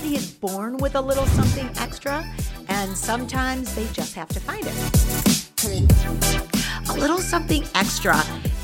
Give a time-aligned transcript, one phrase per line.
[0.00, 2.24] everybody is born with a little something extra,
[2.68, 4.72] and sometimes they just have to find it.
[6.88, 8.16] A little something extra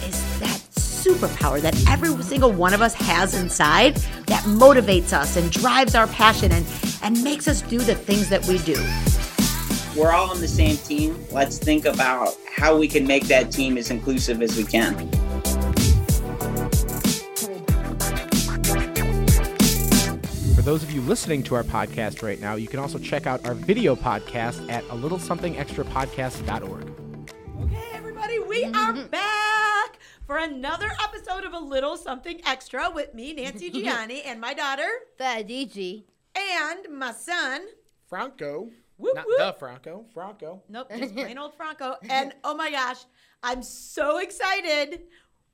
[0.03, 3.97] is that superpower that every single one of us has inside
[4.29, 6.65] that motivates us and drives our passion and,
[7.03, 8.77] and makes us do the things that we do.
[9.95, 11.23] We're all on the same team.
[11.31, 14.95] Let's think about how we can make that team as inclusive as we can.
[20.67, 23.55] Those of you listening to our podcast right now, you can also check out our
[23.55, 26.93] video podcast at a little something extra podcast.org.
[27.63, 29.07] Okay, everybody, we are mm-hmm.
[29.07, 34.55] back for another episode of A Little Something Extra with me, Nancy Gianni, and my
[34.55, 34.89] daughter,
[35.19, 36.03] The DG.
[36.35, 37.61] and my son.
[38.09, 38.69] Franco.
[38.97, 39.39] Whoop, Not whoop.
[39.39, 40.05] the Franco.
[40.13, 40.65] Franco.
[40.69, 41.95] Nope, just plain old Franco.
[42.11, 43.05] And oh my gosh,
[43.41, 45.03] I'm so excited.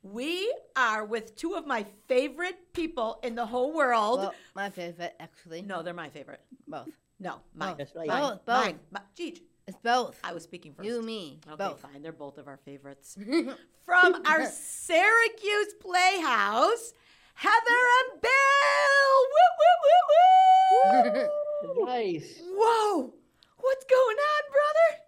[0.02, 4.18] We are with two of my favorite people in the whole world.
[4.18, 5.62] Well, my favorite, actually.
[5.62, 6.40] no, they're my favorite.
[6.66, 6.88] Both.
[7.20, 7.76] No, oh, mine.
[7.76, 7.94] Both.
[7.94, 8.08] Mine.
[8.08, 8.78] Both, Mine.
[8.92, 9.02] both.
[9.16, 10.18] Mi- Jeej, It's both.
[10.24, 10.88] I was speaking first.
[10.88, 11.40] You, me.
[11.46, 11.80] Okay, both.
[11.80, 12.02] fine.
[12.02, 13.16] They're both of our favorites.
[13.84, 16.94] From our Syracuse Playhouse,
[17.34, 19.16] Heather and Bill.
[19.32, 21.28] Woo, woo, woo,
[21.74, 21.86] woo.
[21.86, 22.40] Nice.
[22.42, 23.14] Whoa.
[23.60, 25.01] What's going on, brother?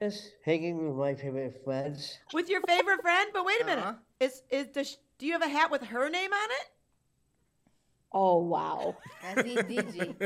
[0.00, 2.18] Just hanging with my favorite friends.
[2.34, 3.30] With your favorite friend?
[3.32, 3.82] But wait a minute.
[3.84, 3.94] Uh-huh.
[4.20, 6.70] Is is does, do you have a hat with her name on it?
[8.12, 8.96] Oh wow.
[9.22, 10.16] That's the DG.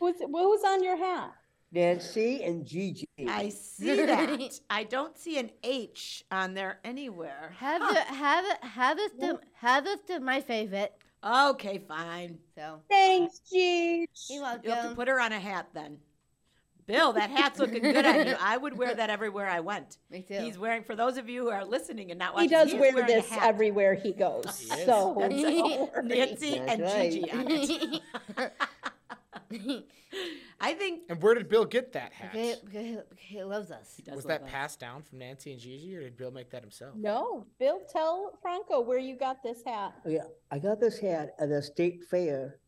[0.00, 1.32] Who's what was on your hat?
[1.72, 3.08] Nancy and Gigi.
[3.26, 4.60] I see that.
[4.70, 7.54] I don't see an H on there anywhere.
[7.58, 7.94] Have Huh.
[7.94, 10.92] the have it have it the have it the my favorite.
[11.24, 12.38] Okay, fine.
[12.54, 14.06] So Thanks, Jeej.
[14.28, 14.60] you're welcome.
[14.64, 15.98] You'll have to put her on a hat then.
[16.86, 18.34] Bill, that hat's looking good on you.
[18.40, 19.98] I would wear that everywhere I went.
[20.10, 20.34] Me too.
[20.40, 22.50] He's wearing, for those of you who are listening and not watching.
[22.50, 24.44] He does is wear this everywhere he goes.
[24.46, 24.84] is.
[24.84, 25.34] So That's.
[26.04, 27.10] Nancy That's and right.
[27.12, 28.02] Gigi on
[29.50, 29.84] it.
[30.60, 32.30] I think And where did Bill get that hat?
[32.34, 33.94] Okay, okay, he loves us.
[33.96, 34.50] he does Was that us.
[34.50, 36.94] passed down from Nancy and Gigi, or did Bill make that himself?
[36.96, 39.94] No, Bill, tell Franco where you got this hat.
[40.06, 42.58] Oh, yeah, I got this hat at the state fair,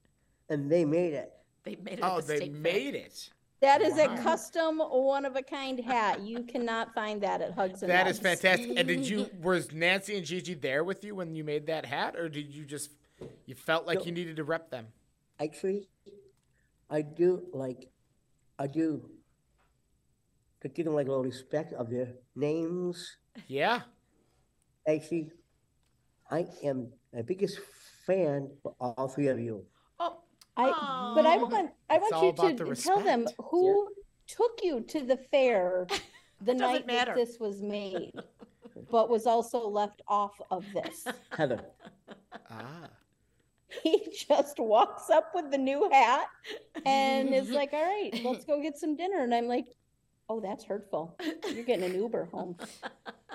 [0.51, 1.33] and they made it.
[1.65, 2.01] They made it.
[2.03, 2.61] Oh, at the they state fair.
[2.61, 3.31] made it.
[3.61, 4.23] That is a Wow.
[4.23, 6.21] custom, one of a kind hat.
[6.21, 8.41] You cannot find that at Hugs and That is Loves.
[8.43, 8.79] fantastic.
[8.79, 12.17] And did you was Nancy and Gigi there with you when you made that hat,
[12.17, 12.91] or did you just
[13.47, 14.05] you felt like No.
[14.05, 14.89] you needed to rep them?
[15.41, 15.89] Actually,
[16.91, 17.91] I do like,
[18.59, 19.09] I do.
[20.63, 23.17] To give them like a little respect of their names.
[23.47, 23.83] Yeah.
[24.87, 25.31] Actually,
[26.31, 27.59] I am the biggest
[28.07, 29.65] fan for all three of you.
[30.57, 33.41] I, but I want, I It's want you to the tell them respect.
[33.51, 33.89] who
[34.27, 35.87] took you to the fair
[36.41, 37.15] the night matter.
[37.15, 38.13] that this was made,
[38.91, 41.07] but was also left off of this.
[41.31, 41.61] Heather.
[42.49, 42.89] Ah.
[43.83, 46.29] he just walks up with the new hat
[46.87, 49.67] and is like, "All right, let's go get some dinner." And I'm like,
[50.29, 51.19] "Oh, that's hurtful.
[51.53, 52.57] You're getting an Uber home."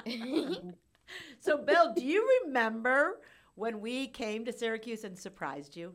[1.41, 3.19] so Bill, do you remember
[3.55, 5.93] when we came to Syracuse and surprised you?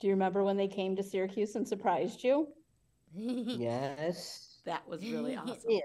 [0.00, 2.48] Do you remember when they came to Syracuse and surprised you?
[3.14, 4.42] Yes.
[4.66, 5.58] That was really awesome.
[5.68, 5.82] And,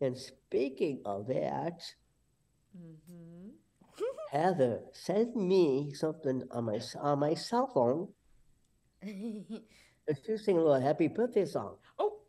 [0.00, 1.82] and speaking of that,
[2.74, 3.50] hmm
[4.32, 8.08] Heather sent me something on my on my cell phone.
[10.08, 11.76] And She's singing a little happy birthday song.
[11.98, 12.20] Oh,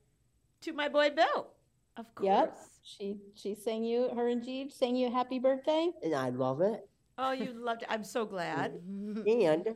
[0.59, 1.47] to my boy Bill.
[1.95, 2.27] Of course.
[2.27, 2.57] Yep.
[2.83, 5.89] She she sang you her and Jeej sang you happy birthday.
[6.03, 6.87] And I love it.
[7.17, 7.87] Oh, you loved it.
[7.89, 8.73] I'm so glad.
[9.25, 9.75] And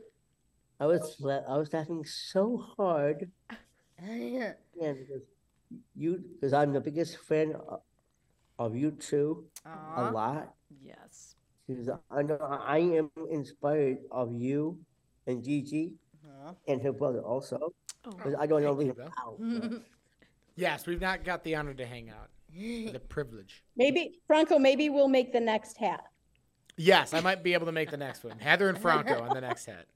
[0.80, 3.30] I was la- I was laughing so hard.
[3.98, 5.22] And because
[5.94, 7.80] you because I'm the biggest fan of,
[8.58, 10.52] of you two a lot.
[10.82, 11.36] Yes.
[11.66, 14.78] Because I know I am inspired of you
[15.26, 15.92] and Gigi
[16.26, 16.52] Aw.
[16.68, 17.72] and her brother also.
[18.04, 19.12] Oh, 'Cause I don't know Thank you, leave Bill.
[19.18, 19.70] out.
[19.70, 19.82] but-
[20.56, 22.28] Yes, we've not got the honor to hang out.
[22.92, 23.62] The privilege.
[23.76, 26.04] Maybe Franco, maybe we'll make the next hat.
[26.76, 28.38] Yes, I might be able to make the next one.
[28.40, 29.86] Heather and Franco on the next hat.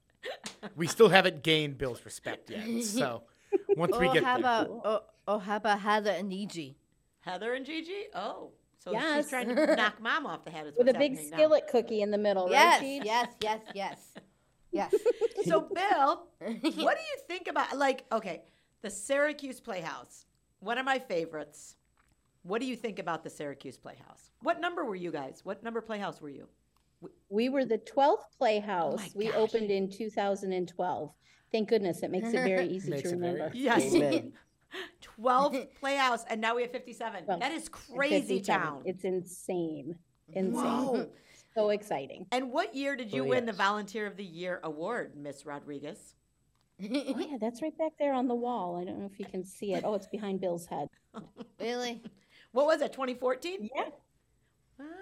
[0.75, 2.65] We still haven't gained Bill's respect yet.
[2.83, 3.23] So
[3.75, 4.39] once we oh, get how there.
[4.39, 6.77] about oh, oh, how about Heather and Gigi?
[7.21, 8.05] Heather and Gigi?
[8.13, 8.51] Oh.
[8.77, 9.23] So Yes.
[9.25, 10.67] she's trying to knock mom off the head.
[10.67, 11.37] Is With a big happening now.
[11.37, 13.01] skillet cookie in the middle, Yes, right?
[13.01, 13.05] Jeej?
[13.05, 13.99] yes, yes, yes,
[14.71, 14.95] yes.
[15.45, 18.43] So, Bill, what do you think about, like, okay,
[18.81, 20.25] the Syracuse Playhouse,
[20.59, 21.75] one of my favorites.
[22.43, 24.31] What do you think about the Syracuse Playhouse?
[24.41, 25.41] What number were you guys?
[25.43, 26.47] What number Playhouse were you?
[27.29, 28.97] We were the 12th Playhouse.
[28.99, 29.35] my we gosh.
[29.35, 31.11] opened in 2012.
[31.51, 32.01] Thank goodness.
[32.03, 33.51] It makes it very easy Makes to it very remember.
[33.55, 33.93] Yes.
[33.93, 34.33] Amen.
[35.19, 37.23] 12th Playhouse, and now we have 57.
[37.27, 38.61] Well, that is crazy 57.
[38.61, 38.81] town.
[38.85, 39.95] It's insane.
[40.33, 40.53] Insane.
[40.63, 41.09] Whoa.
[41.55, 42.27] so exciting.
[42.31, 43.53] And what year did you Oh, win the.
[43.53, 46.13] Volunteer of the Year award, Miss Rodriguez?
[46.81, 46.85] Oh
[47.19, 48.77] yeah, that's right back there on the wall.
[48.79, 49.83] I don't know if you can see it.
[49.85, 50.87] Oh, it's behind Bill's head.
[51.59, 52.01] really?
[52.53, 53.69] What was it, 2014?
[53.75, 53.83] Yeah.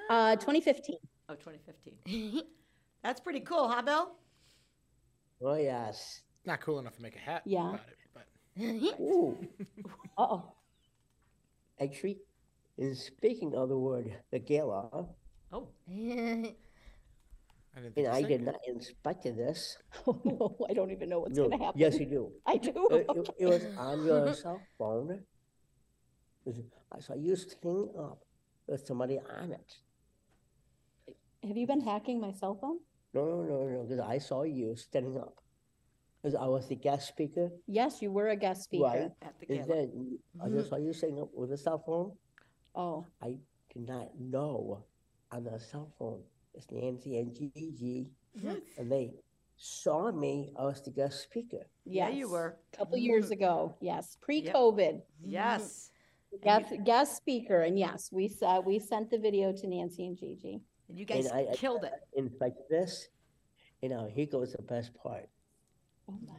[0.09, 0.95] Uh, 2015.
[1.29, 2.41] Oh, 2015.
[3.03, 4.11] That's pretty cool, huh, Bill?
[5.41, 6.21] Oh, yes.
[6.45, 7.69] Not cool enough to make a hat Yeah.
[7.69, 8.27] about it, but
[9.01, 9.37] Ooh,
[10.17, 10.51] Uh-oh.
[11.79, 12.17] actually,
[12.77, 15.07] in speaking of the word, the gala,
[15.51, 15.93] Oh, I
[17.81, 19.77] didn't and I did not inspect this.
[20.07, 21.79] Oh no, I don't even know what's No, gonna happen.
[21.79, 22.31] Yes, you do.
[22.45, 22.71] I do.
[22.91, 25.11] It, it- it was on your cell phone.
[25.11, 26.57] It was-
[26.91, 28.23] I saw you standing up
[28.67, 29.77] with somebody on it.
[31.47, 32.79] Have you been hacking my cell phone?
[33.13, 35.35] No, no, no, no, because I saw you standing up.
[36.21, 38.83] Because I was the guest speaker, Yes, you were a guest speaker.
[38.85, 39.11] right?
[39.21, 39.79] at the And gala.
[39.79, 40.69] then I just mm-hmm.
[40.69, 42.11] saw you standing up with a cell phone.
[42.75, 43.37] Oh, I
[43.73, 44.83] did not know
[45.31, 46.21] on the cell phone
[46.53, 48.57] it's Nancy and Gigi, Yes.
[48.77, 49.13] and they
[49.57, 50.51] saw me.
[50.59, 51.65] I was the guest speaker.
[51.85, 52.57] Yeah, you were.
[52.73, 53.75] A couple years ago.
[53.79, 54.95] Yes, pre-COVID.
[54.95, 55.29] Mm-hmm.
[55.29, 55.91] Yes.
[56.43, 60.61] Guest, guest speaker, and yes, we saw we sent the video to Nancy and Gigi.
[60.89, 62.07] And you guys I- I- killed it.
[62.13, 62.31] In
[62.69, 63.09] this,
[63.81, 65.29] you know, here goes the best part.
[66.09, 66.33] Oh my!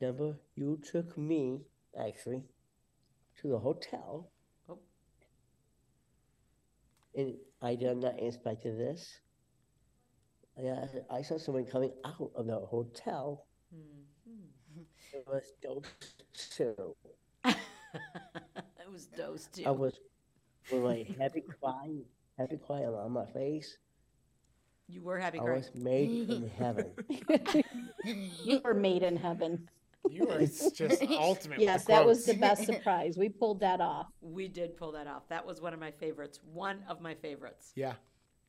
[0.00, 1.60] Remember, you took me
[1.98, 2.44] actually
[3.40, 4.30] to the hotel.
[4.68, 4.78] Oh.
[7.14, 9.20] And I did not expect this.
[10.60, 13.46] Yeah, I saw someone coming out of the hotel.
[13.74, 14.04] Mhm.
[15.12, 15.84] It was those
[16.34, 16.96] two.
[17.44, 19.64] it was those two.
[19.66, 19.98] I was
[20.70, 21.90] with my happy cry,
[22.38, 23.78] happy cry on my face.
[24.88, 25.58] you were happy I crying.
[25.58, 26.90] was made in heaven.
[28.44, 29.68] you were made in heaven.
[30.10, 31.58] You are just ultimate.
[31.58, 32.26] with Yes, the that was quotes.
[32.26, 33.16] the best surprise.
[33.16, 34.08] We pulled that off.
[34.20, 35.28] We did pull that off.
[35.28, 36.40] That was one of my favorites.
[36.52, 37.70] One of my favorites.
[37.76, 37.94] Yeah,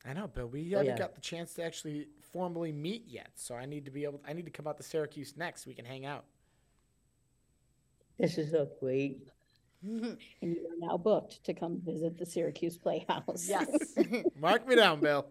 [0.05, 0.47] I know, Bill.
[0.47, 0.97] We Oh, haven't yeah.
[0.97, 4.19] got the chance to actually formally meet yet, so I need to be able.
[4.27, 5.67] I need to come out to Syracuse next.
[5.67, 6.25] We can hang out.
[8.17, 9.27] This is so great.
[10.41, 13.47] And you are now booked to come visit the Syracuse Playhouse.
[13.47, 13.95] Yes.
[14.39, 15.25] Mark me down, Bill.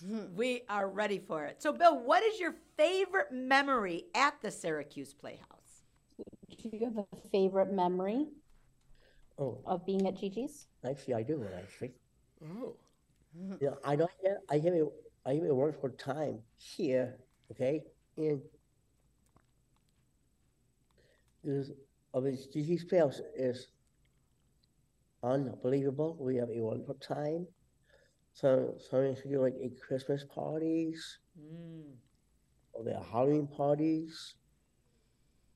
[0.36, 1.62] we are ready for it.
[1.62, 5.84] So, Bill, what is your favorite memory at the Syracuse Playhouse?
[6.62, 8.26] Do you have a favorite memory
[9.38, 10.66] Oh, of being at Gigi's?
[10.84, 11.92] actually, I do actually.
[12.44, 12.76] Oh,
[13.60, 14.86] You know, I don't have, I have a,
[15.26, 17.16] I have a wonderful time here,
[17.52, 17.82] okay?
[18.16, 18.40] And
[21.44, 21.70] this,
[22.16, 23.68] of his Gigi's Playhouse is
[25.22, 26.16] unbelievable.
[26.18, 27.46] We have a wonderful time.
[28.32, 31.94] So, sometimes we do like a Christmas parties Mm.
[32.72, 34.34] or the Halloween parties.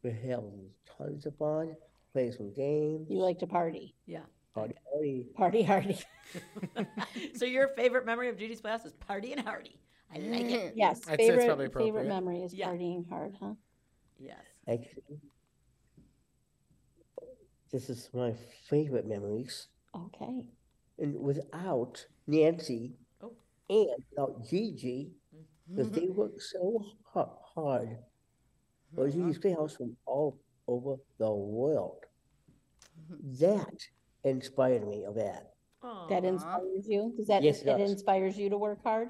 [0.02, 0.44] We have
[0.96, 1.76] tons of fun,
[2.12, 3.94] play some games, You like to party.
[4.06, 4.24] Yeah.
[4.54, 5.26] party, party.
[5.34, 5.98] Party hardy.
[7.34, 9.80] so, your favorite memory of Gigi's Playhouse is Party and Hardy.
[10.12, 10.72] I like it.
[10.76, 12.68] Yes, I'd say it's favorite probably favorite memory is Yeah.
[12.68, 13.54] partying hard, huh?
[14.18, 14.42] Yes.
[14.68, 15.20] Actually,
[17.72, 18.34] this is my
[18.68, 19.68] favorite memories.
[19.94, 20.46] Okay.
[20.98, 23.32] And without Nancy Oh.
[23.68, 25.12] and without Gigi,
[25.68, 26.00] because mm-hmm.
[26.00, 27.98] they worked so ha- hard
[28.94, 30.38] for Gigi's Playhouse from all
[30.68, 32.04] over the world.
[33.12, 33.34] Mm-hmm.
[33.44, 33.76] That
[34.24, 35.52] inspired me of that.
[36.08, 37.14] That Aw, inspires you?
[37.16, 37.90] Does that, Yes, it it does.
[37.90, 39.08] inspires you to work hard?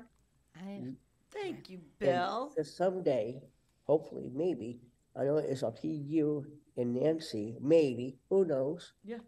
[0.57, 0.91] I, mm-hmm.
[1.33, 2.53] Thank you, And Bill.
[2.57, 3.41] so someday,
[3.85, 4.81] hopefully, maybe,
[5.17, 6.45] I know it's up to you
[6.77, 8.93] and Nancy, maybe, who knows?
[9.05, 9.19] Yeah.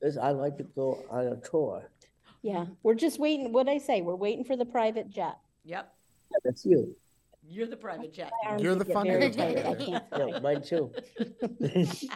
[0.00, 1.88] Because I'd like to go on a tour.
[2.42, 4.02] Yeah, we're just waiting, what'd I say?
[4.02, 5.36] We're waiting for the private jet.
[5.64, 5.92] Yep.
[6.44, 6.96] That's you.
[7.46, 8.32] You're the private jet.
[8.44, 9.66] My arms You're would the get fun very one tired.
[9.66, 10.40] I can't No, fly.
[10.40, 10.92] mine too.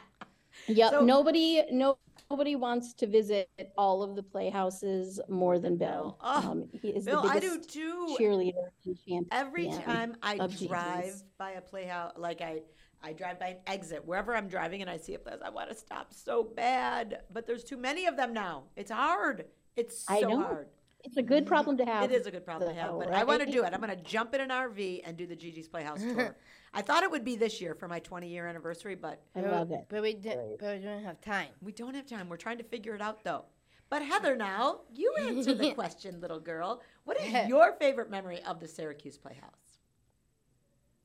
[0.69, 1.97] Yep, So- nobody, no,
[2.31, 3.49] nobody wants to visit
[3.79, 5.89] all of the playhouses more than Bill.
[5.89, 6.19] Bill.
[6.23, 8.17] Oh, Um, he is the Bill, I do biggest too.
[8.19, 9.27] cheerleader and champion.
[9.31, 10.67] Every time I of Gigi's.
[10.69, 12.63] drive by a playhouse, like I,
[13.07, 15.71] I drive by an exit wherever I'm driving and I see a place, I want
[15.71, 18.65] to stop so bad, but there's too many of them now.
[18.75, 19.45] It's hard.
[19.77, 20.43] It's so I know.
[20.43, 20.67] hard.
[21.05, 22.11] It's a good problem to have.
[22.11, 23.73] It is a good problem to have, though, but I want to do it.
[23.73, 26.37] I'm going to jump in an RV and do the Gigi's Playhouse tour.
[26.75, 29.71] I thought it would be this year for my 20 year anniversary, but I love
[29.71, 29.87] it.
[29.89, 30.37] But we did.
[30.59, 31.51] But we don't have time.
[31.63, 32.29] we don't have time.
[32.29, 33.45] We're trying to figure it out though.
[33.89, 36.83] But Heather, now you answer the question, little girl.
[37.05, 39.66] What is your favorite memory of the Syracuse Playhouse?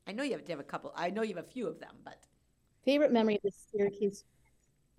[0.07, 0.91] I know you have to have a couple.
[0.95, 2.25] I know you have a few of them, but
[2.83, 4.23] Favorite memory of the Syracuse.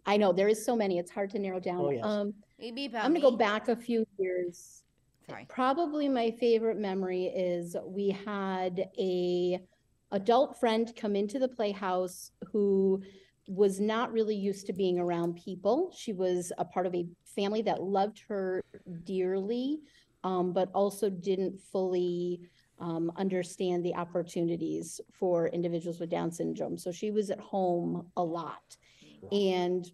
[0.06, 1.80] I know, there is so many, it's hard to narrow down.
[1.80, 2.04] Oh, yes.
[2.04, 4.84] Um, Maybe about I'm gonna go back a few years.
[5.28, 5.46] Sorry.
[5.48, 9.60] Probably my favorite memory is we had a
[10.10, 13.02] adult friend come into the playhouse who
[13.48, 15.92] was not really used to being around people.
[15.96, 18.62] She was a part of a family that loved her
[19.04, 19.80] dearly,
[20.24, 22.40] um, but also didn't fully
[22.82, 26.76] um, understand the opportunities for individuals with Down syndrome.
[26.76, 28.76] So she was at home a lot.
[29.30, 29.88] And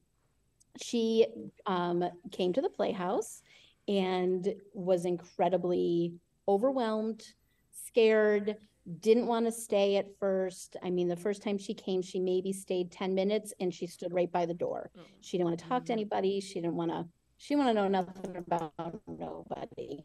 [0.81, 1.27] she
[1.67, 2.03] um,
[2.33, 3.43] came to the Playhouse
[3.87, 6.15] and was incredibly
[6.49, 7.23] overwhelmed,
[7.71, 8.57] scared,
[9.01, 10.77] didn't want to stay at first.
[10.83, 14.15] I mean, the first time she came, she maybe stayed 10 minutes and she stood
[14.15, 14.91] right by the door.
[15.21, 16.41] She didn't want to talk to anybody.
[16.41, 20.03] She didn't want to, she didn't want to know nothing about nobody.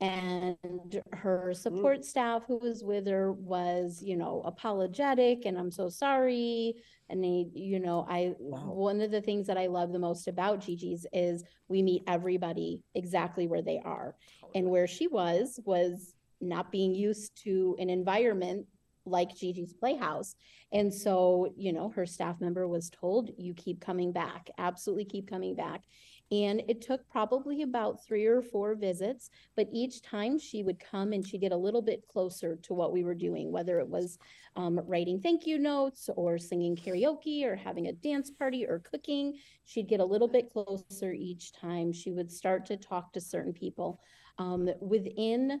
[0.00, 1.56] And her mm.
[1.56, 6.74] support staff who was with her was, you know, apologetic and I'm so sorry.
[7.08, 8.72] And they, you know, I, Wow.
[8.72, 12.84] one of the things that I love the most about Gigi's is we meet everybody
[12.94, 14.14] exactly where they are.
[14.44, 18.66] Oh, and where she was, was not being used to an environment
[19.04, 20.34] like Gigi's Playhouse.
[20.72, 25.28] And so, you know, her staff member was told, you keep coming back, absolutely keep
[25.28, 25.84] coming back.
[26.30, 31.12] And it took probably about three or four visits, but each time she would come
[31.12, 34.18] and she'd get a little bit closer to what we were doing, whether it was
[34.54, 39.38] um, writing thank you notes or singing karaoke or having a dance party or cooking.
[39.64, 41.92] She'd get a little bit closer each time.
[41.92, 44.00] She would start to talk to certain people.
[44.38, 45.60] Um, within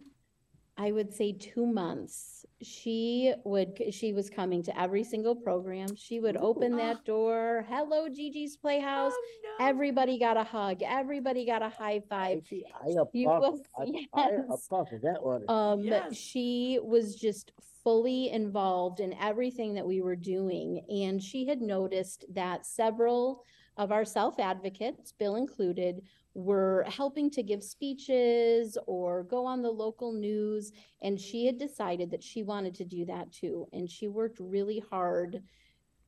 [0.80, 5.96] I would say two months, she would, she was coming to every single program.
[5.96, 7.66] She would open that door.
[7.68, 9.12] Hello, Gigi's Playhouse.
[9.12, 9.24] Oh,
[9.58, 9.66] no.
[9.66, 10.82] Everybody got a hug.
[10.84, 12.38] Everybody got a high five.
[12.38, 13.82] I see, I She applaud, was- I,
[14.22, 14.44] I yes.
[14.66, 15.44] applaud that one.
[15.48, 16.14] Um, Yes.
[16.16, 17.50] she was just
[17.82, 20.84] fully involved in everything that we were doing.
[20.88, 23.42] And she had noticed that several
[23.76, 26.02] of our self advocates, Bill included,
[26.38, 30.70] were helping to give speeches or go on the local news.
[31.02, 33.66] And she had decided that she wanted to do that too.
[33.72, 35.42] And she worked really hard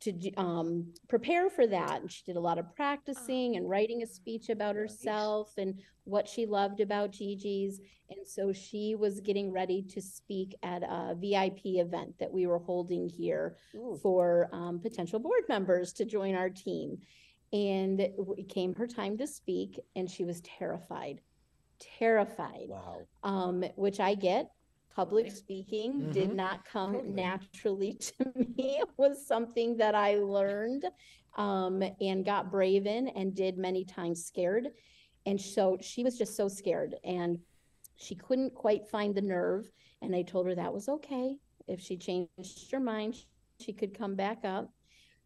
[0.02, 2.00] to um, prepare for that.
[2.00, 6.28] And she did a lot of practicing and writing a speech about herself and what
[6.28, 7.80] she loved about Gigi's.
[8.08, 12.60] And so she was getting ready to speak at a VIP event that we were
[12.60, 16.98] holding here Ooh, for um, potential board members to join our team.
[17.52, 21.20] And it came her time to speak, and she was terrified,
[21.80, 23.06] terrified Wow.
[23.22, 24.50] um, which I get.
[24.94, 26.34] Public speaking did Mhm.
[26.34, 27.12] not come Totally.
[27.12, 28.78] naturally to me.
[28.80, 30.84] It was something that I learned
[31.36, 34.68] um, and got brave in and did many times scared.
[35.26, 37.38] And so she was just so scared and
[37.96, 39.70] she couldn't quite find the nerve.
[40.02, 41.36] And I told her that was okay.
[41.68, 43.14] If she changed her mind,
[43.60, 44.72] she could come back up.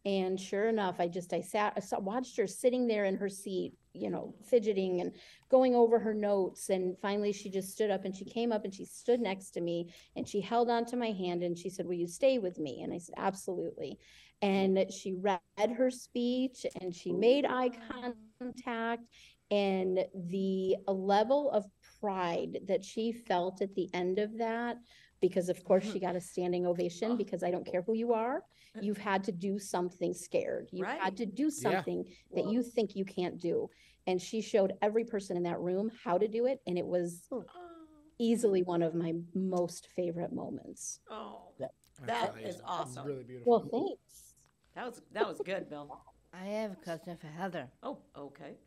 [0.05, 3.27] And sure enough, I just, I sat, I saw, watched her sitting there in her
[3.27, 5.11] seat, you know, fidgeting and
[5.49, 6.69] going over her notes.
[6.69, 9.61] And finally, she just stood up and she came up and she stood next to
[9.61, 12.83] me and she held onto my hand and she said, Will you stay with me?
[12.83, 13.97] And I said, Absolutely.
[14.43, 15.39] And she read
[15.75, 17.71] her speech and she made eye
[18.39, 19.03] contact.
[19.49, 21.65] And the level of
[22.05, 24.77] pride that she felt at the end of that,
[25.21, 26.05] because of course she mm-hmm.
[26.05, 27.15] got a standing ovation, oh.
[27.15, 28.43] because I don't care who you are,
[28.79, 30.69] you've had to do something scared.
[30.71, 31.01] You've Right.
[31.01, 33.69] had to do something that you think you can't do.
[34.05, 36.61] And she showed every person in that room how to do it.
[36.67, 37.43] And it was Oh,
[38.19, 40.99] easily one of my most favorite moments.
[41.09, 41.73] oh, That-
[42.05, 43.07] That really awesome.
[43.07, 43.51] Really beautiful.
[43.51, 44.35] Well, thanks.
[44.75, 45.87] that was that was good, Bill.
[46.33, 47.71] I have a question for Heather.
[47.81, 48.57] Oh, okay.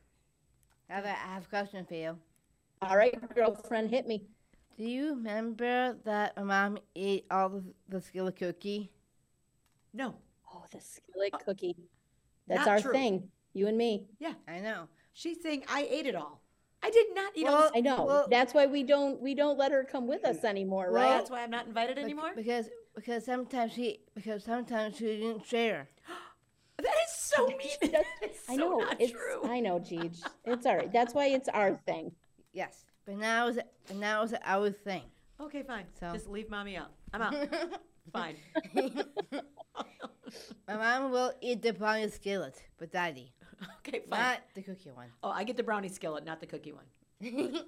[0.88, 2.18] Heather, I have a question for you.
[2.82, 4.25] All right, girlfriend, hit me.
[4.76, 8.90] Do you remember that my mom ate all the, the skillet cookie?
[9.92, 10.14] No,
[10.54, 11.76] Oh, the skillet Uh, cookie.
[12.47, 12.92] That's our true.
[12.92, 14.06] thing, you and me.
[14.18, 14.88] Yeah, I know.
[15.12, 16.40] she's saying I ate it all.
[16.82, 17.52] I did not eat all.
[17.54, 17.73] Well, This.
[17.76, 18.04] I know.
[18.04, 21.16] Well- That's why we don't we don't let her come with us anymore, Well, right?
[21.18, 22.32] That's why I'm not invited anymore.
[22.37, 25.88] Because because sometimes she because sometimes she didn't share.
[26.78, 27.76] That is so mean.
[27.92, 28.78] That is so I know.
[28.78, 29.42] not it's true.
[29.44, 30.23] I know, Jeej.
[30.44, 30.92] It's all right.
[30.92, 32.12] That's why it's our thing.
[32.52, 35.02] Yes, but now it's but now it's our thing.
[35.40, 35.85] Okay, fine.
[36.00, 36.90] So- Just leave mommy out.
[37.12, 37.35] I'm out.
[38.12, 38.37] fine.
[40.67, 43.33] My mom will eat the brownie skillet, but daddy,
[43.78, 44.21] okay, fine.
[44.21, 45.09] not the cookie one.
[45.23, 46.85] Oh, I get the brownie skillet, not the cookie one.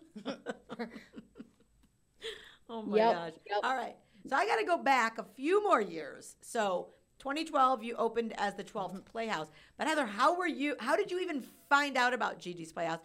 [2.68, 3.32] oh my Yep, gosh.
[3.49, 3.60] yep.
[3.62, 3.96] All right.
[4.28, 6.37] So I got to go back a few more years.
[6.42, 8.99] So 2012, you opened as the 12th mm-hmm.
[9.10, 9.49] Playhouse.
[9.78, 10.76] But Heather, how were you?
[10.78, 13.00] How did you even find out about Gigi's Playhouse?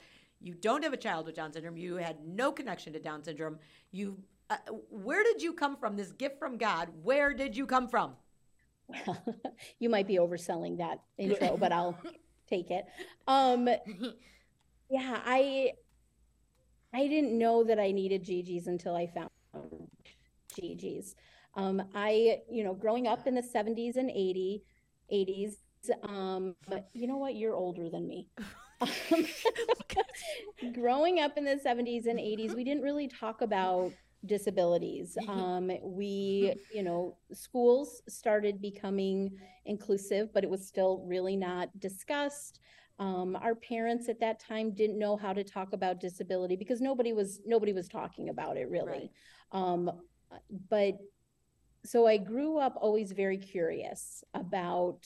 [0.46, 1.76] You don't have a child with Down syndrome.
[1.76, 3.58] You had no connection to Down syndrome.
[3.92, 4.20] You,
[4.52, 4.58] uh,
[4.92, 5.98] where did you come from?
[5.98, 6.90] This gift from God.
[7.02, 8.14] Where did you come from?
[8.88, 9.18] Well,
[9.80, 11.98] you might be overselling that intro, but I'll
[12.48, 12.86] take it.
[13.28, 13.68] Um,
[14.88, 15.72] yeah, I
[16.94, 19.32] I didn't know that I needed Gigi's until I found
[20.56, 21.16] Gigi's.
[21.56, 24.64] Um, I, you know, growing up in the 70s and 80,
[25.12, 25.56] 80s,
[26.04, 27.36] um, but you know what?
[27.36, 28.30] You're older than me.
[30.74, 33.92] growing up in the 70s and 80s, we didn't really talk about
[34.26, 35.18] disabilities.
[35.28, 39.32] Um, we, you know, schools started becoming
[39.66, 42.60] inclusive, but it was still really not discussed.
[42.98, 47.12] Um, our parents at that time didn't know how to talk about disability because nobody
[47.12, 49.12] was nobody was talking about it really.
[49.52, 49.92] Um,
[50.70, 50.98] but
[51.86, 55.06] so I grew up always very curious about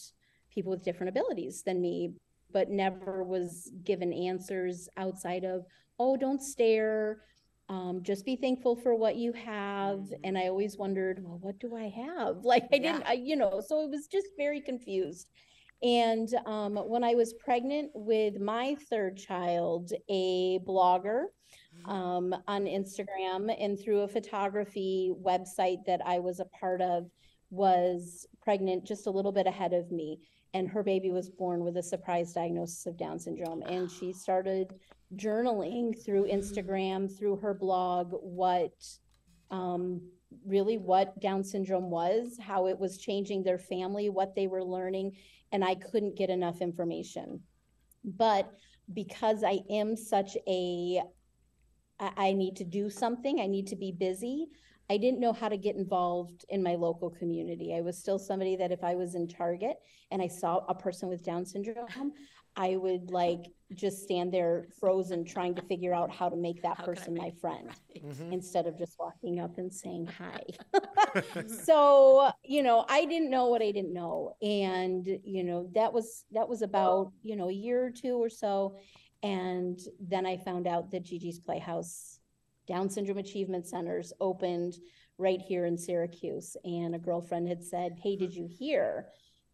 [0.49, 2.13] people with different abilities than me,
[2.51, 5.65] but never was given answers outside of,
[5.99, 7.21] oh, don't stare.
[7.69, 9.99] Um, just be thankful for what you have.
[9.99, 10.19] Mhm.
[10.23, 12.37] And I always wondered, well, what do I have?
[12.43, 13.09] Like I didn't, Yeah.
[13.09, 15.29] I, you know, so it was just very confused.
[15.81, 21.25] And um, when I was pregnant with my third child, a blogger
[21.85, 27.09] um, on Instagram and through a photography website that I was a part of
[27.49, 30.19] was pregnant just a little bit ahead of me.
[30.53, 33.61] And her baby was born with a surprise diagnosis of Down syndrome.
[33.63, 34.73] And she started
[35.15, 38.73] journaling through Instagram, through her blog, what
[39.51, 40.01] um,
[40.45, 45.15] really what Down syndrome was, how it was changing their family, what they were learning.
[45.51, 47.41] And I couldn't get enough information.
[48.03, 48.51] But
[48.93, 51.01] because I am such a
[51.99, 53.39] I, I need to do something.
[53.39, 54.47] I need to be busy.
[54.89, 57.75] I didn't know how to get involved in my local community.
[57.75, 59.77] I was still somebody that if I was in Target
[60.12, 62.13] and I saw a person with Down syndrome,
[62.55, 66.77] I would like just stand there frozen trying to figure out how to make that
[66.77, 68.03] How can I person my friend Right.
[68.03, 68.34] Mhm.
[68.34, 70.43] instead of just walking up and saying hi.
[71.48, 74.36] so, you know, I didn't know what I didn't know.
[74.41, 78.29] And, you know, that was that was about, you know, a year or two or
[78.29, 78.75] so.
[79.22, 82.18] And then I found out that Gigi's Playhouse
[82.69, 84.75] Down Syndrome Achievement Centers opened
[85.17, 86.55] right here in Syracuse.
[86.63, 89.07] And a girlfriend had said, Hey, did you hear?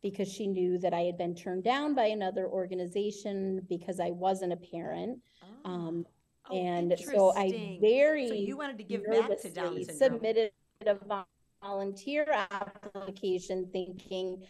[0.04, 4.54] Because she knew that I had been turned down by another organization because I wasn't
[4.54, 5.20] a parent.
[5.64, 6.06] Um,
[6.50, 9.98] Oh, and so I very So you wanted to give back to Down syndrome.
[9.98, 10.52] submitted
[10.86, 11.26] a
[11.64, 14.44] volunteer application thinking,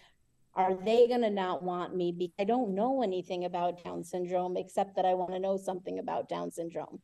[0.55, 2.11] are they gonna not want me?
[2.11, 5.99] Because I don't know anything about Down syndrome, except that I want to know something
[5.99, 6.99] about Down syndrome.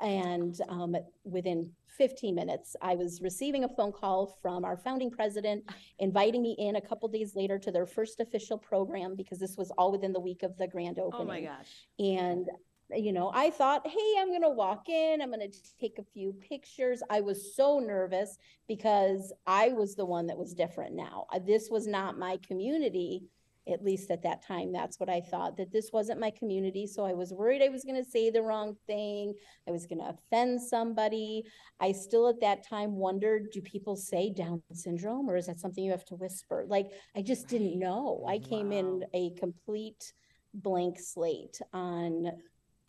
[0.00, 5.64] And um, within 15 minutes, I was receiving a phone call from our founding president,
[5.98, 9.70] inviting me in a couple days later to their first official program, because this was
[9.72, 11.22] all within the week of the grand opening.
[11.22, 11.86] Oh my gosh.
[11.98, 12.48] And,
[12.94, 16.04] you know, I thought, hey, I'm going to walk in, I'm going to take a
[16.04, 17.02] few pictures.
[17.10, 21.26] I was so nervous because I was the one that was different now.
[21.32, 23.24] Uh, This was not my community,
[23.70, 24.72] at least at that time.
[24.72, 26.86] That's what I thought, that this wasn't my community.
[26.86, 29.34] So I was worried I was going to say the wrong thing.
[29.66, 31.44] I was going to offend somebody.
[31.80, 35.84] I still at that time wondered, do people say Down syndrome or is that something
[35.84, 36.64] you have to whisper?
[36.66, 38.24] Like, I just didn't know.
[38.28, 40.12] I came in a complete
[40.54, 42.32] blank slate on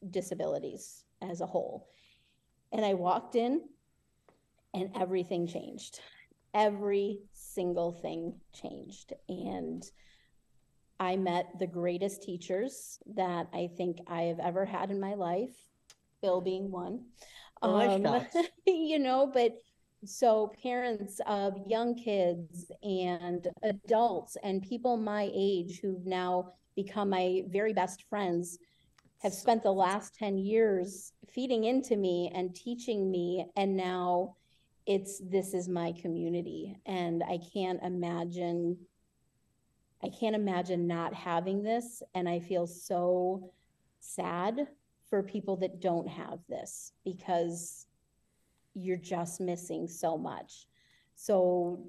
[0.10, 1.88] disabilities as a whole.
[2.72, 3.62] And I walked in
[4.74, 6.00] and everything changed.
[6.54, 9.14] Every single thing changed.
[9.28, 9.84] And
[11.00, 15.56] I met the greatest teachers that I think I have ever had in my life,
[16.22, 17.06] Bill being one.
[17.62, 19.54] Oh, Um, you know, but
[20.06, 27.44] so parents of young kids and adults and people my age who've now become my
[27.48, 28.58] very best friends
[29.22, 34.36] have spent the last 10 years feeding into me and teaching me and now
[34.86, 38.78] it's this is my community and i can't imagine
[40.04, 43.52] i can't imagine not having this and i feel so
[44.00, 44.68] sad
[45.10, 47.88] for people that don't have this because
[48.76, 50.68] you're just missing so much
[51.16, 51.80] so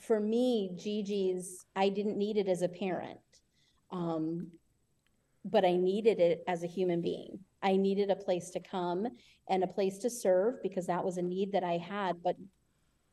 [0.00, 3.18] for me gigi's i didn't need it as a parent
[3.90, 4.48] um,
[5.44, 7.38] but I needed it as a human being.
[7.62, 9.06] I needed a place to come
[9.48, 12.22] and a place to serve because that was a need that I had.
[12.22, 12.36] But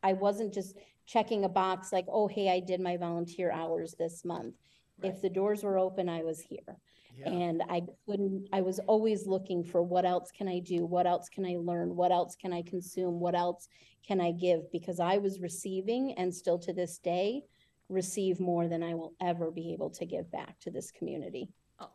[0.03, 4.25] I wasn't just checking a box like, oh, hey, I did my volunteer hours this
[4.25, 4.55] month.
[5.03, 6.79] If the doors were open, I was here.
[7.17, 7.29] Yeah.
[7.29, 10.85] And I couldn't, I was always looking for what else can I do?
[10.85, 11.95] What else can I learn?
[11.95, 13.19] What else can I consume?
[13.19, 13.67] What else
[14.05, 14.71] can I give?
[14.71, 17.43] Because I was receiving and still to this day
[17.89, 21.49] receive more than I will ever be able to give back to this community.
[21.79, 21.89] Oh,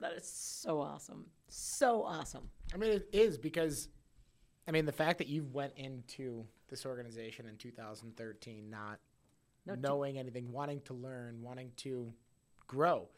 [0.00, 1.26] that is so awesome.
[1.48, 2.48] So awesome.
[2.74, 3.88] I mean, it is because,
[4.70, 9.00] I mean, the fact that you went into this organization in 2013 not
[9.66, 12.12] No, knowing anything, wanting to learn, wanting to
[12.68, 13.08] grow,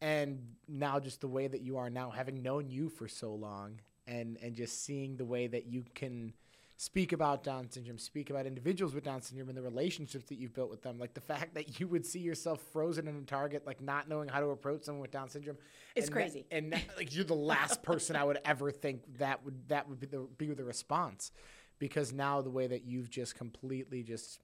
[0.00, 3.80] and now just the way that you are now, having known you for so long,
[4.06, 6.32] and and just seeing the way that you can
[6.76, 10.54] speak about Down syndrome, speak about individuals with Down syndrome and the relationships that you've
[10.54, 10.98] built with them.
[10.98, 14.28] Like the fact that you would see yourself frozen in a Target, like not knowing
[14.28, 15.56] how to approach someone with Down syndrome.
[15.94, 16.46] It's and crazy.
[16.50, 20.00] and that- like you're the last person I would ever think that would that would
[20.00, 21.30] be the be the response,
[21.78, 24.40] because now the way that you've just completely just,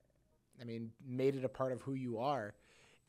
[0.61, 2.55] I mean, made it a part of who you are.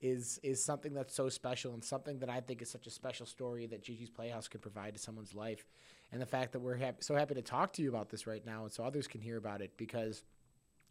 [0.03, 3.27] Is, is something that's so special and something that I think is such a special
[3.27, 5.63] story that Gigi's Playhouse could provide to someone's life
[6.11, 8.45] and the fact that we're hap- so happy to talk to you about this right
[8.45, 10.23] now and so others can hear about it because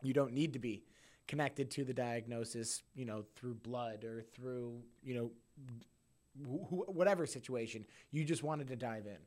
[0.03, 0.83] you don't need to be
[1.29, 5.31] connected to the diagnosis you know through blood or through you know
[6.43, 9.19] wh- wh- whatever situation you just wanted to dive in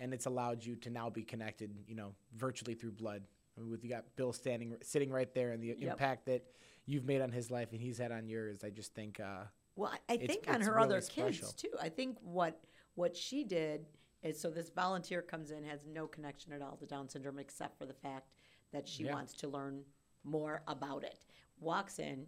[0.00, 3.22] and it's allowed you to now be connected you know virtually through blood
[3.56, 5.92] I mean, with you got bill standing sitting right there and the Yep.
[5.92, 6.42] impact that
[6.86, 9.44] you've made on his life and he's had on yours i just think uh
[9.76, 11.52] Well, I, I think on her other really kids special.
[11.56, 11.76] too.
[11.80, 12.60] I think what
[12.96, 13.86] what she did
[14.24, 17.78] is so this volunteer comes in has no connection at all to Down syndrome except
[17.78, 18.32] for the fact
[18.72, 19.12] that she Yeah.
[19.14, 19.84] wants to learn
[20.24, 21.20] more about it.
[21.60, 22.26] Walks in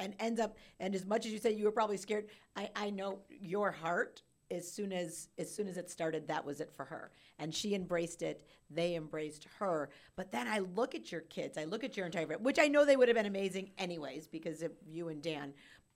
[0.00, 2.90] and ends up and as much as you say you were probably scared, I, I
[2.90, 6.84] know your heart as soon as as soon as it started that was it for
[6.84, 11.58] her and she embraced it they embraced her but then i look at your kids
[11.58, 14.62] i look at your entire which i know they would have been amazing anyways because
[14.62, 15.52] of you and dan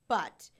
[0.08, 0.50] but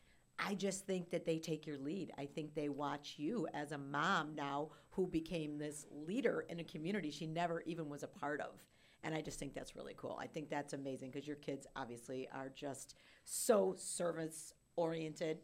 [0.42, 2.12] I just think that they take your lead.
[2.16, 6.64] I think they watch you as a mom now who became this leader in a
[6.64, 8.64] community she never even was a part of.
[9.04, 10.18] And I just think that's really cool.
[10.20, 15.38] I think that's amazing because your kids obviously are just so service oriented.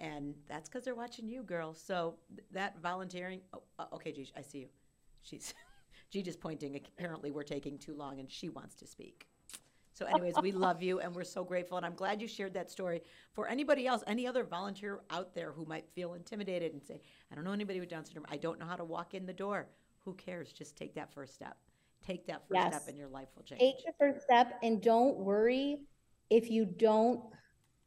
[0.00, 1.74] And that's because they're watching you, girl.
[1.74, 2.14] So
[2.52, 3.40] that volunteering.
[3.52, 4.68] Oh, uh, okay, Gigi, I see you.
[5.22, 5.54] She's
[6.10, 6.76] Gigi's pointing.
[6.76, 9.29] Apparently, we're taking too long and she wants to speak.
[10.00, 11.76] So, anyways, we love you and we're so grateful.
[11.76, 13.02] And I'm glad you shared that story.
[13.34, 17.34] For anybody else, any other volunteer out there who might feel intimidated and say, I
[17.34, 19.68] don't know anybody with Down syndrome, I don't know how to walk in the door.
[20.06, 20.54] Who cares?
[20.54, 21.58] Just take that first step.
[22.02, 22.74] Take that first Yes.
[22.74, 23.60] step and your life will change.
[23.60, 25.80] Take the first step and don't worry
[26.30, 27.20] if you don't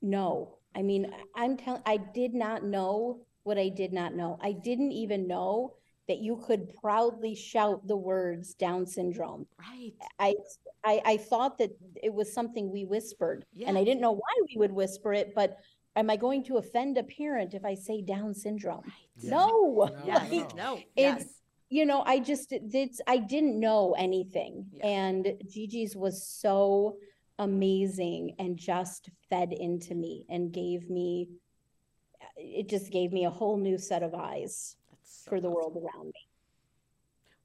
[0.04, 0.60] know.
[0.76, 4.38] I mean, I'm telling, I did not know what I did not know.
[4.40, 5.74] I didn't even know
[6.08, 9.46] that you could proudly shout the words Down syndrome.
[9.60, 9.94] Right.
[10.20, 10.36] I,
[10.84, 14.58] I, I thought that it was something we whispered and I didn't know why we
[14.58, 15.58] would whisper it, but
[15.96, 18.84] am I going to offend a parent if I say Down syndrome?
[19.18, 19.32] Yeah.
[19.32, 19.90] No.
[20.06, 20.32] Yes.
[20.32, 20.74] Like, No.
[20.96, 21.26] it's- Yes.
[21.70, 24.88] you know, I just it's I didn't know anything, Yeah.
[24.88, 26.98] and Gigi's was so
[27.40, 31.30] amazing and just fed into me and gave me
[32.38, 34.83] it just gave me a whole new set of eyes That's
[35.24, 35.74] so for the awesome.
[35.74, 36.14] world around me.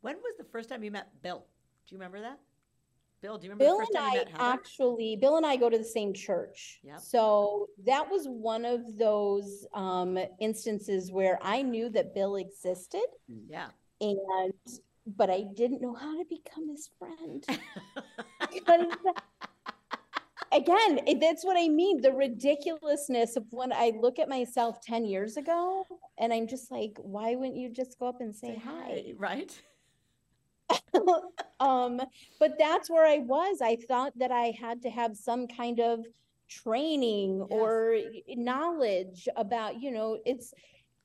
[0.01, 1.45] When was the first time you met Bill?
[1.87, 2.39] Do you remember that?
[3.21, 5.57] Bill, do you remember Bill the first and time you I actually, Bill and I
[5.57, 6.81] go to the same church.
[6.85, 7.01] Yep.
[7.01, 13.07] So that was one of those um, instances where I knew that Bill existed,
[13.49, 13.69] yeah.
[14.01, 14.53] and
[15.17, 17.45] but I didn't know how to become his friend.
[18.53, 18.87] because
[20.53, 25.05] again it- that's what i mean the ridiculousness of when i look at myself 10
[25.05, 25.85] years ago
[26.19, 29.61] and i'm just like why wouldn't you just go up and say, hi Right?
[31.61, 32.01] um
[32.39, 36.05] but that's where i was i thought that i had to have some kind of
[36.49, 37.47] training Yes.
[37.51, 37.97] or
[38.37, 40.53] knowledge about you know it's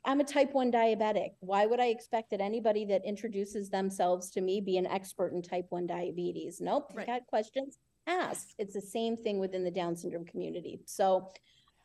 [0.05, 4.41] i'm a type 1 diabetic why would i expect that anybody that introduces themselves to
[4.41, 7.07] me be an expert in type 1 diabetes nope Right.
[7.07, 11.31] got questions ask it's the same thing within the down syndrome community so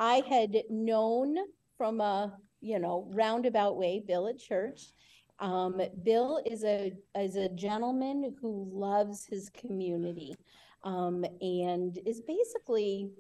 [0.01, 1.37] i had known
[1.77, 4.93] from a you know roundabout way bill at church
[5.41, 10.35] um, Bill is a is a gentleman who loves his community,
[10.83, 13.11] um, and is basically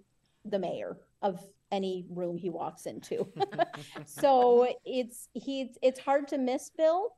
[0.44, 3.28] the mayor of any room he walks into.
[4.04, 7.10] so it's he's it's hard to miss Bill,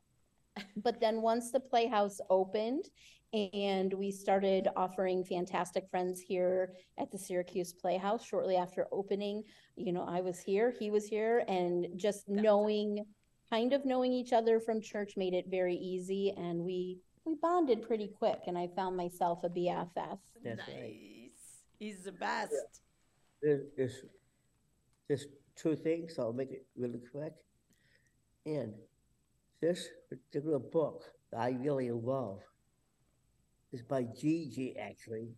[0.75, 2.85] but then once the Playhouse opened
[3.33, 9.43] and we started offering fantastic friends here at the Syracuse Playhouse shortly after opening,
[9.77, 13.05] you know, I was here, he was here, and just knowing
[13.49, 17.85] kind of knowing each other from church made it very easy and we we bonded
[17.85, 20.17] pretty quick and I found myself a BFF.
[20.43, 20.67] That's nice.
[20.67, 21.31] right.
[21.77, 22.81] He's the best.
[23.41, 24.03] There's, there's,
[25.07, 27.33] there's two things, I'll make it really quick.
[28.45, 28.73] And
[29.61, 32.39] this particular book that I really love
[33.73, 35.29] is by Gigi, actually.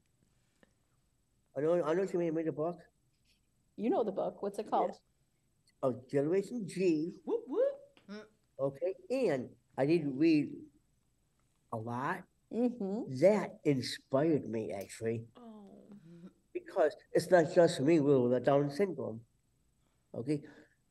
[1.57, 2.79] I know, I know you made, made a book
[3.77, 4.41] You know the book.
[4.41, 4.91] What's it called?
[5.83, 8.27] Oh, Generation G, Whoop, whoop.
[8.59, 8.95] okay?
[9.11, 10.49] And I didn't read
[11.71, 12.23] a lot.
[12.53, 13.15] Mm-hmm.
[13.21, 15.23] That inspired me, actually.
[15.37, 15.83] Oh.
[16.53, 19.21] because it's not just me with the Down syndrome.
[20.15, 20.41] Okay,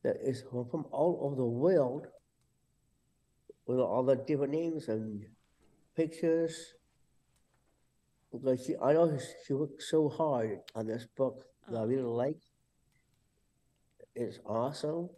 [0.03, 2.07] that is from from all over the world
[3.65, 5.25] with all the different names and
[5.95, 6.73] pictures.
[8.33, 11.85] Because she, I know she worked so hard on this book that I Oh.
[11.85, 12.41] really like.
[14.15, 15.09] It's awesome,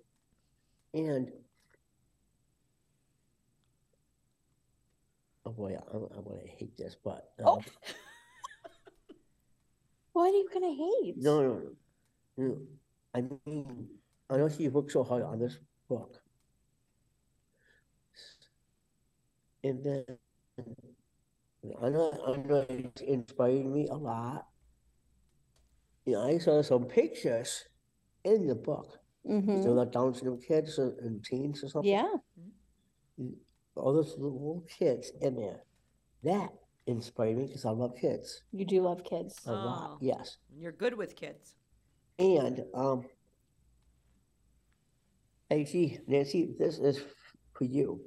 [0.93, 1.31] and
[5.45, 7.57] oh boy, I'm, I'm gonna hate this, but Oh.
[7.57, 7.63] um,
[10.13, 11.15] What are you gonna hate?
[11.17, 11.61] no, no,
[12.37, 12.61] no, no.
[13.13, 13.89] I mean,
[14.29, 15.57] I know she worked so hard on this
[15.89, 16.21] book,
[19.63, 20.05] and then
[21.81, 24.45] I know, I know it inspired me a lot.
[26.05, 27.65] You know, I saw some pictures
[28.23, 28.99] in the book.
[29.29, 29.63] Mm-hmm.
[29.63, 31.91] So like Down syndrome kids and teens or something.
[31.91, 32.13] Yeah,
[33.75, 35.61] All those little kids in there.
[36.23, 36.49] That
[36.87, 39.39] inspired me because I love kids you do love kids.
[39.47, 39.91] a lot.
[39.93, 39.97] Oh.
[40.01, 40.37] Yes.
[40.55, 41.55] You're good with kids.
[42.19, 43.03] And um
[45.51, 46.99] actually, Nancy, this is
[47.53, 48.01] for you.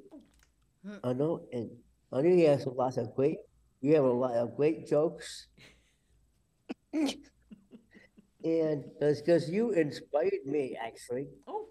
[0.86, 0.96] Hmm.
[1.02, 1.70] I know and
[2.12, 3.38] I know you have a lot of great
[3.80, 5.46] you have a lot of great jokes.
[6.92, 7.14] and
[8.44, 11.28] it's because you inspired me actually.
[11.46, 11.66] Oh,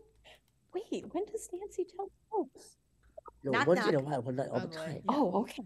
[0.74, 2.78] Wait, when does Nancy tell jokes?
[3.44, 4.06] No, Knock, once in a knock.
[4.06, 4.76] while, but not all Oh, the boy.
[4.76, 5.02] time.
[5.10, 5.64] Oh, okay.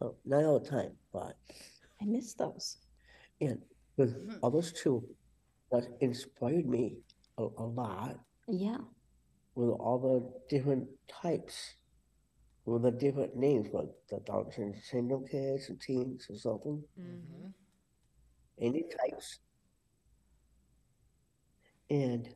[0.00, 1.36] Oh, not all the time, but
[2.00, 2.78] I missed those.
[3.40, 3.62] and
[3.96, 4.52] with Mhm.
[4.52, 5.04] those two,
[5.70, 6.96] that inspired me
[7.38, 8.78] a, a lot Yeah.
[9.54, 11.74] with all the different types,
[12.64, 14.46] with the different names, like the Down
[14.82, 17.48] syndrome kids and teens or something, mm-hmm.
[18.60, 19.40] any types.
[21.90, 22.28] And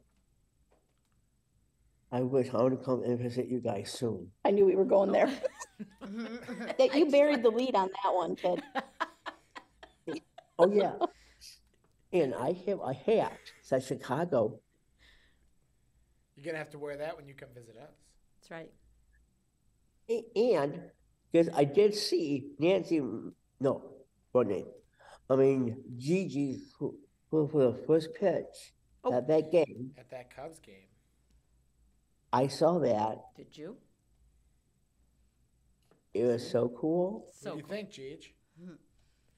[2.13, 4.31] I wish I would come and visit you guys soon.
[4.45, 5.31] I knew we were going there.
[6.03, 6.77] Mhm.
[6.79, 8.63] That you buried the lead on that one, kid.
[10.59, 10.95] Oh yeah,
[12.15, 14.59] and I have a hat that Chicago
[16.35, 17.91] You're gonna have to wear that when you come visit us.
[18.41, 18.71] That's right.
[20.09, 20.81] A- And
[21.33, 23.01] because I did see Nancy,
[23.61, 23.83] no,
[24.33, 24.67] what name?
[25.29, 26.97] I mean Gigi who,
[27.31, 28.73] who for the first pitch
[29.05, 29.13] Oh.
[29.13, 29.93] at that game.
[29.99, 30.89] At that Cubs game.
[32.33, 33.19] I saw that.
[33.37, 33.77] Did you?
[36.15, 37.27] It was so cool.
[37.33, 37.77] So what do you cool.
[37.77, 38.25] think, Jeej?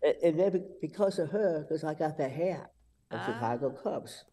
[0.03, 2.71] And, and then because of her, because I got the hat
[3.11, 3.27] of Ah.
[3.27, 4.25] Chicago Cubs.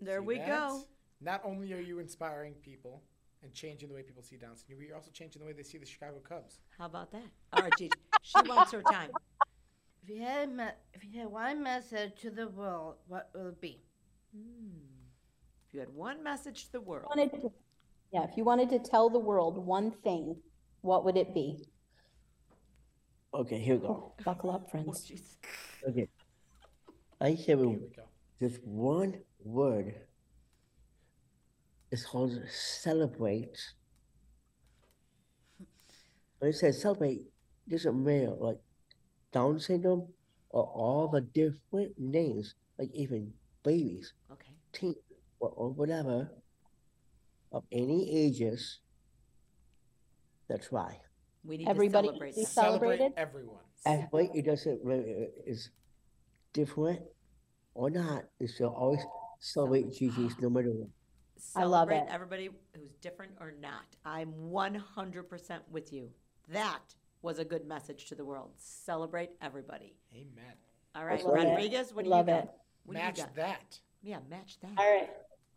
[0.00, 0.46] There See we that?
[0.46, 0.82] go.
[1.20, 3.02] Not only are you inspiring people
[3.42, 5.78] and changing the way people see Down syndrome, you're also changing the way they see
[5.78, 6.58] the Chicago Cubs.
[6.78, 7.22] How about that?
[7.52, 7.92] All right, Gigi.
[8.22, 9.10] She wants her time.
[10.02, 13.60] If you had me- if you had one message to the world, what would it
[13.60, 13.80] be?
[14.34, 14.70] Hmm.
[15.68, 17.52] If you had one message to the world, Wanted to-
[18.12, 20.36] Yeah, if you wanted to tell the world one thing,
[20.82, 21.66] what would it be?
[23.34, 24.14] Okay, here we go.
[24.24, 25.06] Buckle up, oh, friends.
[25.10, 25.36] jeez.
[25.88, 26.08] Okay.
[27.20, 28.04] I have Here a, we go.
[28.40, 29.94] just one word.
[31.96, 33.56] It's called celebrate.
[36.40, 37.22] When it says celebrate,
[37.70, 38.58] doesn't matter like
[39.32, 40.08] Down syndrome
[40.50, 43.32] or all the different names, like even
[43.64, 44.52] babies, Okay.
[44.74, 44.96] teens,
[45.40, 46.28] or, or whatever,
[47.50, 48.80] of any ages.
[50.50, 51.00] That's why.
[51.44, 52.50] We need Everybody to celebrate be that.
[52.50, 53.12] cel- Celebrated?
[53.16, 53.64] everyone.
[53.86, 55.70] Everybody, it doesn't matter uh, is
[56.52, 57.00] different
[57.72, 58.24] or not.
[58.38, 59.00] It's still always
[59.40, 60.90] celebrate Gigi's no matter what.
[61.54, 62.14] I love Celebrate it.
[62.14, 63.84] everybody who's different or not.
[64.04, 66.10] I'm 100% with you.
[66.48, 66.80] That
[67.22, 68.50] was a good message to the world.
[68.56, 69.94] Celebrate everybody.
[70.14, 70.54] Amen.
[70.94, 71.48] All right, love it.
[71.48, 72.44] Rodriguez, what do Love you got?
[72.44, 72.50] it.
[72.84, 73.34] What do you Match got?
[73.36, 73.78] that.
[74.02, 74.70] Yeah, match that.
[74.78, 75.10] All right.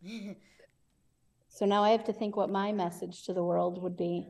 [1.52, 4.28] So now I have to think what my message to the world would be.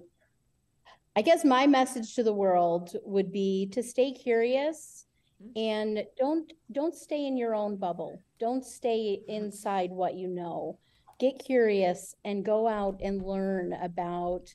[1.17, 5.05] I guess my message to the world would be to stay curious
[5.41, 5.51] Mm.
[5.57, 8.21] and don't don't stay in your own bubble.
[8.39, 10.77] Don't stay inside what you know.
[11.19, 14.53] Get curious and go out and learn about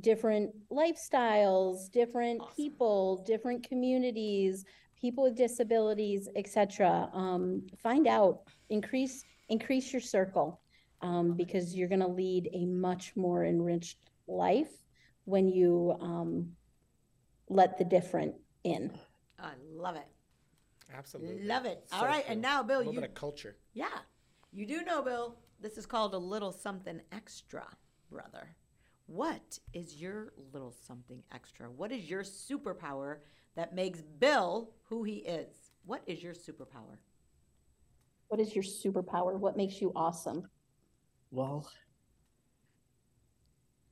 [0.00, 2.54] different lifestyles, different Awesome.
[2.56, 4.64] people, different communities,
[4.98, 7.10] people with disabilities, etc.
[7.12, 10.62] Um, find out, increase increase your circle
[11.02, 14.72] um, because you're going to lead a much more enriched life
[15.26, 16.50] when you um,
[17.50, 18.90] let the different in.
[19.38, 20.08] I love it.
[20.96, 21.44] Absolutely.
[21.44, 21.84] Love it.
[21.90, 22.50] So All right, and true.
[22.50, 23.56] now, A Bill, little you bit of culture.
[23.74, 23.88] Yeah,
[24.52, 25.36] you do know, Bill.
[25.60, 27.66] This is called a little something extra,
[28.10, 28.54] brother.
[29.06, 31.70] What is your little something extra?
[31.70, 33.18] What is your superpower
[33.56, 35.54] that makes Bill who he is?
[35.84, 36.98] What is your superpower?
[38.28, 39.38] What is your superpower?
[39.38, 40.48] What makes you awesome?
[41.30, 41.68] Well,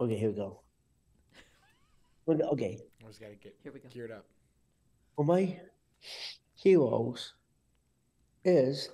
[0.01, 0.61] okay, here we go.
[2.29, 3.89] Okay, I Always got to get Here we go.
[3.89, 4.25] geared up.
[5.17, 5.59] Well, my
[6.55, 7.35] heroes
[8.45, 8.89] is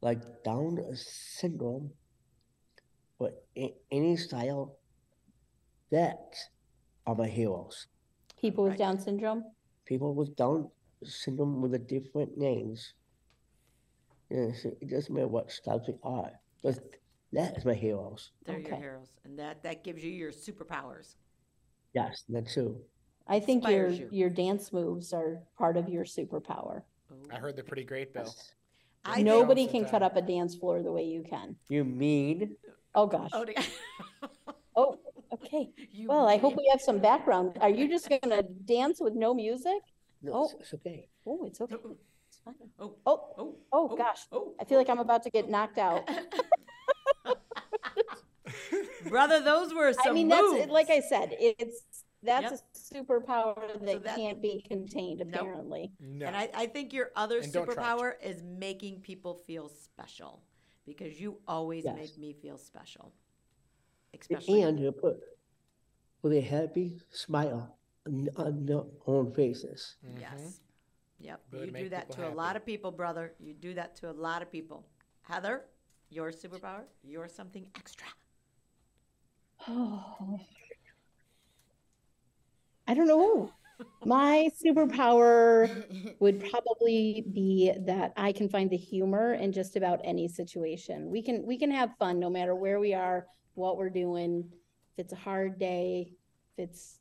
[0.00, 1.92] like Down syndrome,
[3.18, 4.78] but a- any style
[5.90, 6.34] that
[7.06, 7.86] are my heroes.
[8.40, 8.78] People with Right.
[8.78, 9.44] Down syndrome?
[9.84, 10.70] People with Down
[11.04, 12.94] syndrome with the different names.
[14.30, 16.40] Yes, it doesn't matter what styles they are.
[16.62, 16.78] But
[17.32, 18.32] that is my heroes.
[18.44, 21.16] They're your heroes, and that that gives you your superpowers.
[21.92, 22.80] Yes, that too.
[23.26, 24.08] I think your, you.
[24.10, 26.82] your dance moves are part of your superpower.
[27.10, 27.16] Oh.
[27.30, 28.24] I heard they're pretty great, Bill.
[28.24, 28.54] Yes.
[29.04, 31.56] I Nobody can cut up a dance floor the way you can.
[31.68, 32.56] You mean?
[32.94, 33.30] Oh, gosh.
[33.32, 33.56] Oh, dear.
[34.76, 34.98] Oh,
[35.32, 35.70] okay.
[35.92, 37.58] You Well, I hope we have some background.
[37.60, 39.82] Are you just gonna dance with no music?
[40.22, 40.44] No, Oh.
[40.44, 41.08] it's, it's okay.
[41.26, 41.74] Oh, it's okay.
[41.84, 41.96] Oh,
[42.28, 42.54] It's fine.
[42.78, 44.20] oh, Oh, oh, oh, oh gosh.
[44.32, 44.92] oh, I feel like oh.
[44.92, 46.08] I'm about to get knocked out.
[49.08, 50.66] Brother, those were some I mean, that's, moves.
[50.68, 51.82] like I said, it's,
[52.22, 52.42] Yep.
[52.42, 55.28] that's a superpower that that- can't be contained, Nope.
[55.40, 55.92] apparently.
[56.00, 56.26] No.
[56.26, 57.80] And I, I think your other And don't try to.
[57.80, 60.42] superpower is making people feel special
[60.86, 61.96] because you always Yes.
[61.96, 63.12] make me feel special.
[64.18, 65.20] Especially And you put
[66.22, 67.76] with a happy smile
[68.06, 69.96] on, on their own faces.
[70.04, 70.20] Mhm.
[70.20, 70.60] yes.
[71.20, 71.42] Yep.
[71.52, 73.34] Really you make do that people to a lot of people, brother.
[73.38, 74.86] You do that to a lot of people.
[75.22, 75.66] Heather,
[76.08, 78.06] your superpower, you're something extra.
[82.90, 83.52] I don't know.
[84.04, 90.26] My superpower would probably be that I can find the humor in just about any
[90.26, 91.08] situation.
[91.08, 94.44] We can we can have fun no matter where we are, what we're doing.
[94.92, 96.14] If it's a hard day,
[96.58, 96.98] if it's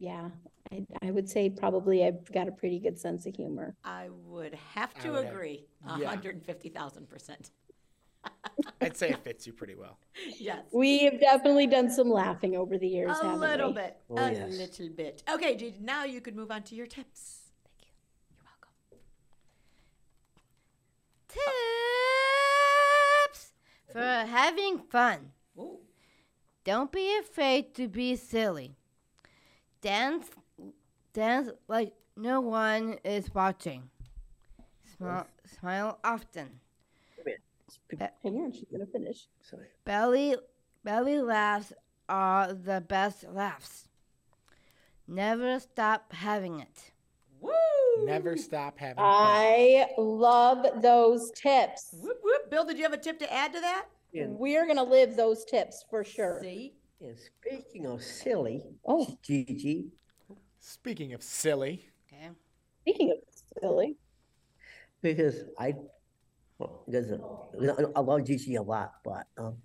[0.00, 0.30] yeah,
[0.72, 3.76] I, I would say probably I've got a pretty good sense of humor.
[3.84, 5.68] I would have I to would agree.
[5.86, 6.16] A yeah.
[6.16, 7.50] 150,000%.
[8.80, 9.98] I'd say it fits you pretty well.
[10.38, 10.64] Yes.
[10.72, 13.74] We have definitely done some laughing over the years, A haven't little we?
[13.74, 13.96] bit.
[14.10, 14.52] Oh, a yes.
[14.56, 15.22] little bit.
[15.32, 17.50] Okay, Gigi, now you could move on to your tips.
[17.64, 17.92] Thank you.
[18.30, 18.98] You're welcome.
[23.28, 23.52] Tips
[23.92, 25.32] for having fun.
[25.58, 25.78] Ooh.
[26.64, 28.76] Don't be afraid to be silly.
[29.80, 30.26] Dance,
[31.12, 33.90] dance like no one is watching.
[34.96, 35.26] Smile,
[35.58, 36.60] smile often.
[38.22, 39.26] Hang on, she's gonna finish.
[39.40, 39.66] Sorry.
[39.84, 40.36] Belly,
[40.84, 41.72] belly laughs
[42.08, 43.88] are the best laughs.
[45.06, 46.92] Never stop having it.
[47.40, 47.50] Woo!
[48.04, 49.04] Never stop having fun.
[49.06, 51.94] I love those tips.
[52.02, 52.50] Whoop, whoop.
[52.50, 53.86] Bill, did you have a tip to add to that?
[54.14, 56.40] And, We're gonna live those tips for sure.
[56.42, 56.74] See?
[57.00, 59.86] and speaking of silly, Oh, Gigi,
[60.60, 62.30] Speaking of silly, Okay.
[62.82, 63.18] speaking of
[63.62, 63.96] silly,
[65.00, 65.74] because I,
[66.58, 67.22] well, it doesn't,
[67.96, 69.56] I love Gigi a lot, but um,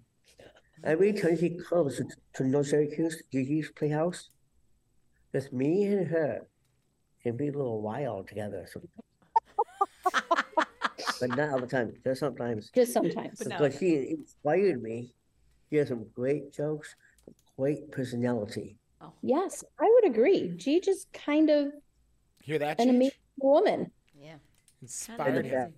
[0.84, 4.30] every time she comes to, to North Syracuse, Gigi's Playhouse,
[5.34, 6.48] just me and her
[7.24, 8.68] can be a little wild together.
[8.72, 8.82] So,
[11.20, 11.94] but not all the time.
[12.04, 12.70] Just sometimes.
[12.76, 13.40] just sometimes.
[13.40, 13.58] But no.
[13.58, 15.16] Because she inspired me.
[15.70, 16.96] She has some great jokes,
[17.58, 18.78] great personality.
[19.22, 20.54] Yes, I would agree.
[20.56, 21.72] G just kind of
[22.42, 22.80] hear that?
[22.80, 22.96] an Jeej?
[22.96, 23.92] amazing woman.
[24.84, 25.16] Yeah.
[25.16, 25.74] Inspired him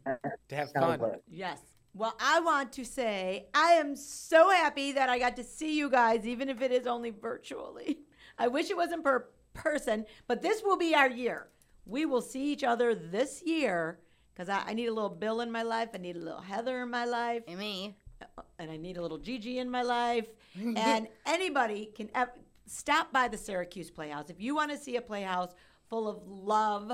[0.50, 1.00] to have fun.
[1.30, 1.60] Yes.
[1.94, 5.90] Well, I want to say I am so happy that I got to see you
[5.90, 8.00] guys, even if it is only virtually.
[8.38, 11.48] I wish it wasn't per person, but this will be our year.
[11.86, 14.00] We will see each other this year
[14.34, 15.90] because I, I need a little Bill in my life.
[15.94, 17.44] I need a little Heather in my life.
[17.48, 17.96] And me.
[18.22, 20.28] Uh, and I need a little Gigi in my life.
[20.76, 22.30] and anybody can ev-
[22.66, 25.54] stop by the Syracuse Playhouse if you want to see a playhouse
[25.90, 26.92] full of love,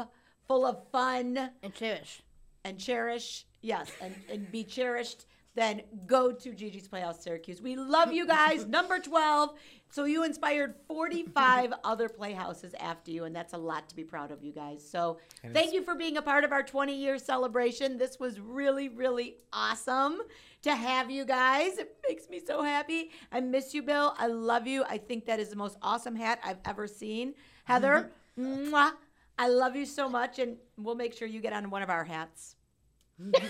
[0.51, 2.21] full of fun, And cherish.
[2.65, 3.45] and cherish.
[3.61, 5.25] Yes, and, and be cherished.
[5.55, 7.61] Then go to Gigi's Playhouse Syracuse.
[7.61, 8.65] We love you guys.
[8.77, 9.51] Number 12.
[9.89, 14.31] So you inspired 45 other playhouses after you, and that's a lot to be proud
[14.31, 14.85] of you guys.
[14.85, 17.97] So And thank you for being a part of our 20 year celebration.
[17.97, 20.19] This was really, really awesome
[20.63, 21.77] to have you guys.
[21.77, 23.11] It makes me so happy.
[23.31, 24.15] I miss you, Bill.
[24.17, 24.83] I love you.
[24.89, 27.35] I think that is the most awesome hat I've ever seen.
[27.63, 28.73] Heather, mm-hmm.
[28.73, 28.91] mwah,
[29.41, 32.03] I love you so much, and we'll make sure you get on one of our
[32.03, 32.57] hats.
[33.19, 33.41] love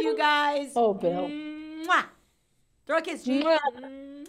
[0.00, 0.72] you guys.
[0.74, 1.28] Oh, Bill.
[1.28, 2.04] Mwah.
[2.86, 3.42] Throw a kiss, G.
[3.42, 3.58] Mwah.
[3.76, 4.28] Mwah.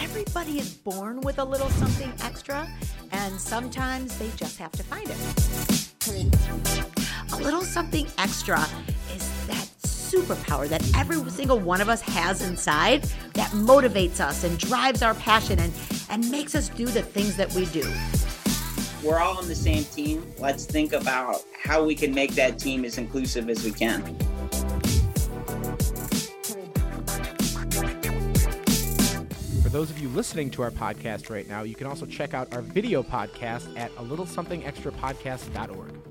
[0.00, 2.66] Everybody is born with a little something extra,
[3.12, 5.18] and sometimes they just have to find it.
[7.34, 8.58] A little something extra
[9.14, 9.68] is that
[10.10, 13.02] superpower that every single one of us has inside
[13.34, 15.72] that motivates us and drives our passion and,
[16.10, 17.84] and makes us do the things that we do.
[19.02, 20.30] We're all on the same team.
[20.38, 24.02] Let's think about how we can make that team as inclusive as we can.
[29.62, 32.52] For those of you listening to our podcast right now, you can also check out
[32.52, 36.09] our video podcast at a little something extra podcast.org.